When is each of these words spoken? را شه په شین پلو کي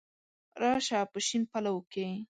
را 0.61 0.71
شه 0.85 0.99
په 1.11 1.19
شین 1.27 1.43
پلو 1.51 1.75
کي 1.91 2.07